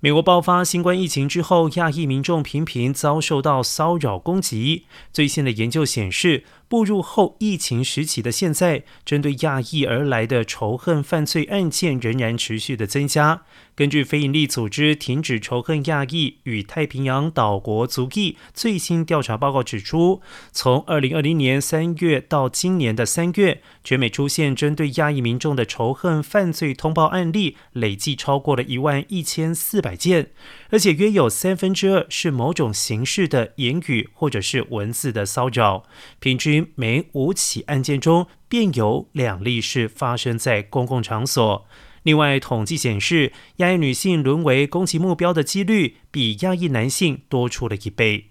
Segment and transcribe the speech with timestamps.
[0.00, 4.84] 美国爆发新冠疫情之后，亚裔民众频频遭受到骚扰攻击。
[5.12, 13.42] 最新的研究显示，步入后疫情时期的现在，针对亚裔而来的仇恨犯罪案件仍然持续的增加。
[13.74, 20.20] 根据非营利组织停止仇恨亚裔与太平洋岛国族裔最新调查报告指出，
[20.52, 30.30] 从二零二零年三月到今年的三月，全美出现针对亚裔民众的仇恨犯罪通报案例累计超过了一万一千四百件，
[30.70, 35.84] 而且约有三分之二是某种形式的言语或者是文字的骚扰。
[36.18, 41.66] 平均每五起案件中便有两例是发生在公共场所。
[42.04, 48.30] 另外，统计显示，亚裔女性沦为攻击目标的几率比亚裔男性多出了一倍。